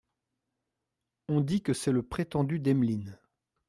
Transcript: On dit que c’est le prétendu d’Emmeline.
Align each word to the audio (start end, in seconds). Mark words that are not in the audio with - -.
On 1.29 1.41
dit 1.41 1.61
que 1.61 1.73
c’est 1.73 1.91
le 1.91 2.01
prétendu 2.01 2.57
d’Emmeline. 2.59 3.19